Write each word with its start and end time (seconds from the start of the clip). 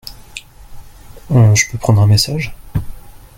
Je 1.29 1.69
peux 1.69 1.77
prendre 1.77 2.01
un 2.01 2.07
message? 2.07 2.55